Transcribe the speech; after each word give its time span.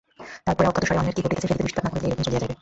তার 0.45 0.55
পরে 0.57 0.67
অজ্ঞাতসারে 0.69 0.99
অন্যের 0.99 1.15
কী 1.17 1.21
ঘটিতেছে 1.25 1.47
সে 1.49 1.53
দিকে 1.57 1.63
দৃষ্টিপাত 1.67 1.83
না 1.85 1.89
করিলেই 1.95 2.11
একরকম 2.11 2.25
চলিয়া 2.27 2.41
যাইবে। 2.43 2.55